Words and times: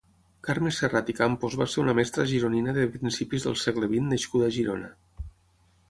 Carme 0.45 0.71
Serrat 0.77 1.11
i 1.13 1.15
Campos 1.19 1.57
va 1.63 1.67
ser 1.73 1.83
una 1.85 1.95
mestra 2.01 2.27
gironina 2.33 2.75
de 2.79 2.89
principis 2.97 3.47
del 3.49 3.61
segle 3.69 3.93
vint 3.97 4.13
nascuda 4.15 4.51
a 4.53 4.57
Girona. 4.61 4.93